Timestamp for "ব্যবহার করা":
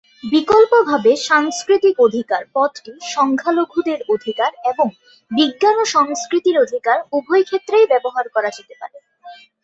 7.87-8.49